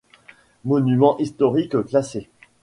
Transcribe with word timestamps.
Monument 0.65 1.15
historique 1.19 1.75
classé. 1.83 2.27